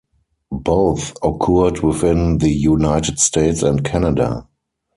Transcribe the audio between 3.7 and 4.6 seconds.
Canada.